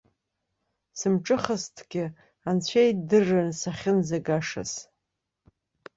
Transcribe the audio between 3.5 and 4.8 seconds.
сахьынӡагашаз.